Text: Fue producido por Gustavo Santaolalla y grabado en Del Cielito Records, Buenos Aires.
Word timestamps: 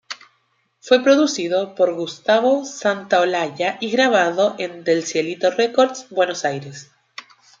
Fue 0.79 1.03
producido 1.03 1.75
por 1.75 1.93
Gustavo 1.93 2.65
Santaolalla 2.65 3.77
y 3.81 3.91
grabado 3.91 4.55
en 4.57 4.83
Del 4.83 5.03
Cielito 5.05 5.51
Records, 5.51 6.07
Buenos 6.09 6.43
Aires. 6.43 6.89